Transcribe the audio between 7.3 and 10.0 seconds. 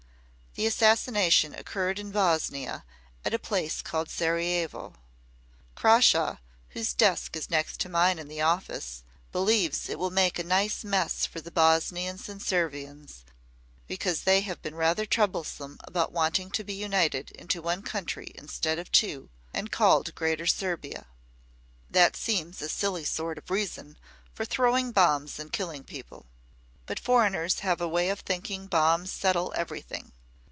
is next to mine in the office, believes it